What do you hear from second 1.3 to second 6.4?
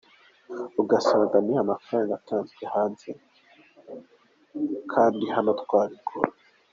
ni ya mafaranga atanzwe hanze kandi hano twabikora.